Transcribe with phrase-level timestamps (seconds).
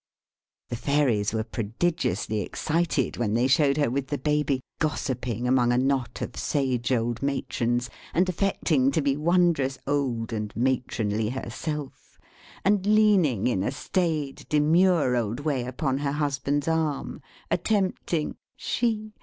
[0.69, 5.77] The Fairies were prodigiously excited when they showed her, with the Baby, gossiping among a
[5.77, 12.19] knot of sage old matrons, and affecting to be wondrous old and matronly herself,
[12.65, 17.21] and leaning in a staid, demure old way upon her husband's arm,
[17.51, 19.13] attempting she!